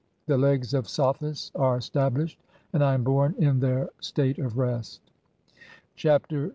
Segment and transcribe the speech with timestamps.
[0.25, 2.39] The legs of Sothis "are stablished,
[2.73, 4.99] and I am born in their state of rest."
[5.95, 6.49] Chapter LXVI.